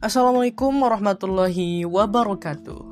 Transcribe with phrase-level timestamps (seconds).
[0.00, 2.88] Assalamualaikum warahmatullahi wabarakatuh.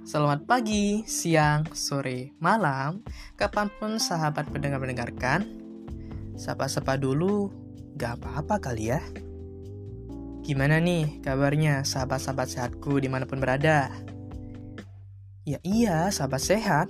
[0.00, 3.04] Selamat pagi, siang, sore, malam,
[3.36, 5.44] kapan pun sahabat pendengar mendengarkan.
[6.40, 7.52] Sapa-sapa dulu,
[8.00, 9.04] gak apa-apa kali ya.
[10.40, 13.92] Gimana nih kabarnya sahabat-sahabat sehatku di mana pun berada?
[15.44, 16.88] Ya iya, sahabat sehat.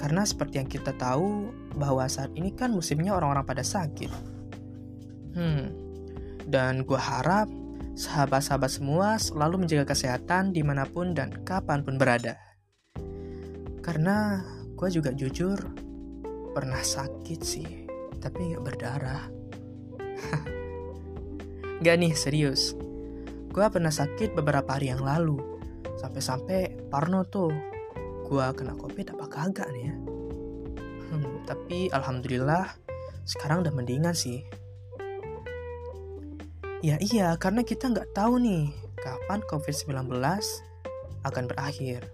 [0.00, 4.08] Karena seperti yang kita tahu bahwa saat ini kan musimnya orang-orang pada sakit.
[5.36, 5.76] Hmm,
[6.48, 7.52] dan gue harap
[7.92, 12.40] sahabat-sahabat semua selalu menjaga kesehatan di mana pun dan kapan pun berada.
[13.82, 14.40] Karena
[14.78, 15.58] gue juga jujur
[16.52, 17.68] pernah sakit sih,
[18.22, 19.24] tapi gak berdarah.
[21.84, 22.78] gak nih, serius.
[23.52, 25.36] Gue pernah sakit beberapa hari yang lalu.
[26.00, 27.52] Sampai-sampai Parno tuh,
[28.24, 29.94] gue kena covid apa kagak nih ya.
[31.12, 32.72] Hmm, tapi alhamdulillah
[33.28, 34.40] sekarang udah mendingan sih.
[36.82, 40.18] Ya iya, karena kita nggak tahu nih kapan COVID-19
[41.22, 42.10] akan berakhir.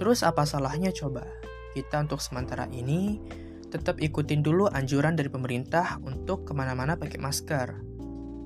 [0.00, 1.28] Terus apa salahnya coba?
[1.76, 3.20] Kita untuk sementara ini
[3.68, 7.68] tetap ikutin dulu anjuran dari pemerintah untuk ke mana-mana pakai masker.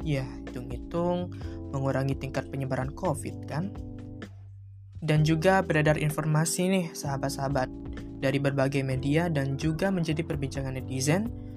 [0.02, 1.30] Ya, hitung-hitung
[1.70, 3.70] mengurangi tingkat penyebaran COVID kan?
[4.98, 7.70] Dan juga beredar informasi nih sahabat-sahabat
[8.18, 11.51] dari berbagai media dan juga menjadi perbincangan netizen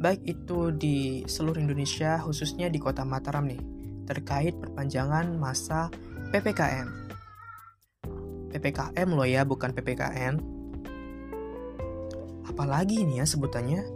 [0.00, 3.60] baik itu di seluruh Indonesia khususnya di kota Mataram nih
[4.08, 5.92] terkait perpanjangan masa
[6.32, 6.88] PPKM.
[8.50, 10.34] PPKM loh ya, bukan PPKN.
[12.50, 13.86] Apalagi ini ya sebutannya?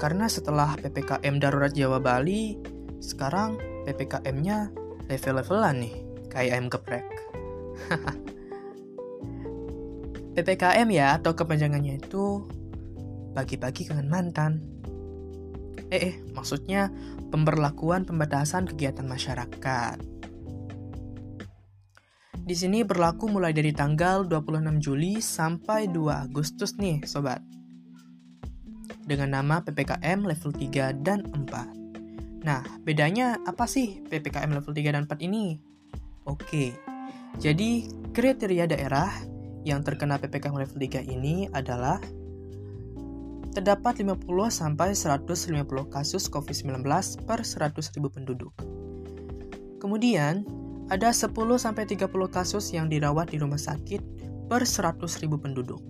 [0.00, 2.56] Karena setelah PPKM darurat Jawa Bali,
[3.04, 4.72] sekarang PPKM-nya
[5.12, 5.94] level-levelan nih,
[6.32, 7.04] kayak ayam geprek.
[10.40, 12.48] PPKM ya atau kepanjangannya itu
[13.32, 14.62] bagi-bagi kangen mantan.
[15.90, 16.90] Eh, eh, maksudnya
[17.34, 19.98] pemberlakuan pembatasan kegiatan masyarakat.
[22.40, 27.42] Di sini berlaku mulai dari tanggal 26 Juli sampai 2 Agustus nih, sobat.
[29.06, 32.42] Dengan nama PPKM level 3 dan 4.
[32.42, 35.62] Nah, bedanya apa sih PPKM level 3 dan 4 ini?
[36.26, 36.74] Oke,
[37.38, 39.10] jadi kriteria daerah
[39.62, 42.00] yang terkena PPKM level 3 ini adalah
[43.50, 46.86] terdapat 50 sampai 150 kasus COVID-19
[47.26, 48.54] per 100.000 penduduk.
[49.82, 50.46] Kemudian,
[50.90, 54.02] ada 10 sampai 30 kasus yang dirawat di rumah sakit
[54.46, 55.82] per 100.000 penduduk.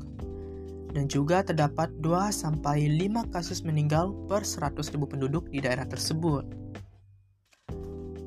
[0.91, 6.44] Dan juga terdapat 2 sampai 5 kasus meninggal per 100.000 penduduk di daerah tersebut.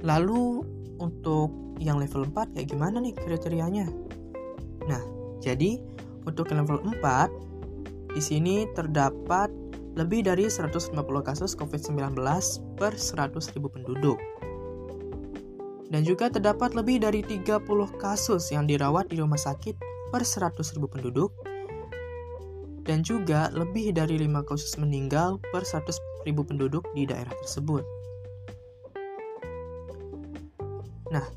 [0.04, 0.62] Lalu
[1.02, 3.88] untuk yang level 4 kayak gimana nih kriterianya?
[4.86, 5.04] Nah,
[5.42, 5.80] jadi
[6.24, 7.53] untuk level 4
[8.14, 9.50] di sini terdapat
[9.94, 12.18] lebih dari 150 kasus COVID-19
[12.78, 14.18] per 100.000 penduduk.
[15.94, 17.62] Dan juga terdapat lebih dari 30
[18.02, 19.78] kasus yang dirawat di rumah sakit
[20.10, 21.30] per 100.000 penduduk.
[22.84, 27.86] Dan juga lebih dari 5 kasus meninggal per 100.000 penduduk di daerah tersebut.
[31.14, 31.30] Nah,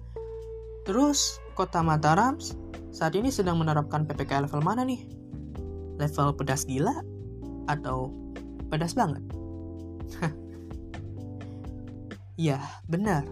[0.89, 2.41] terus kota Mataram
[2.89, 5.16] saat ini sedang menerapkan PPKM level mana nih?
[5.97, 7.03] Level pedas gila
[7.67, 8.13] atau
[8.69, 9.23] pedas banget?
[12.49, 13.25] ya, benar.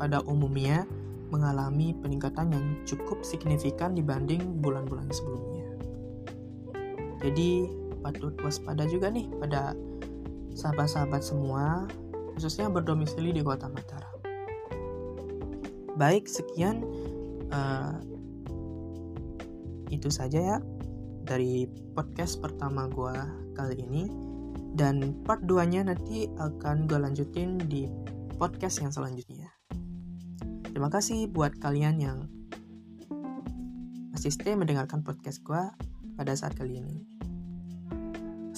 [0.00, 0.88] pada umumnya
[1.32, 5.61] mengalami peningkatan yang cukup signifikan dibanding bulan-bulan sebelumnya.
[7.22, 7.70] Jadi
[8.02, 9.78] patut waspada juga nih pada
[10.58, 11.86] sahabat-sahabat semua,
[12.34, 14.18] khususnya berdomisili di kota Mataram.
[15.94, 16.82] Baik, sekian
[17.54, 17.94] uh,
[19.92, 20.58] itu saja ya
[21.22, 23.14] dari podcast pertama gue
[23.54, 24.04] kali ini.
[24.72, 27.84] Dan part 2-nya nanti akan gue lanjutin di
[28.40, 29.52] podcast yang selanjutnya.
[30.72, 32.18] Terima kasih buat kalian yang
[34.16, 35.60] masih stay mendengarkan podcast gue
[36.16, 37.11] pada saat kali ini.